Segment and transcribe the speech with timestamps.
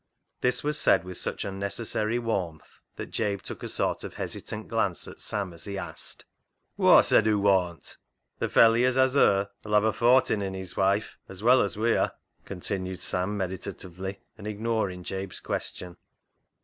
[0.39, 5.07] This was said with such unnecessary warmth that Jabe took a sort of hesitant glance
[5.07, 6.25] at Sam as he asked
[6.75, 7.97] —"Whoa said hoo worn't?""
[8.41, 11.77] Th' felley as hes her 'ull have a fortin in his wife as well as
[11.77, 12.13] wi' her,"
[12.45, 15.97] continued Sam meditatively and ignoring Jabe's question.